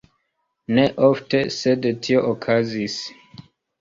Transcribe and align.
Ne 0.77 0.85
ofte, 1.09 1.41
sed 1.57 1.85
tio 2.07 2.25
okazis. 2.31 2.97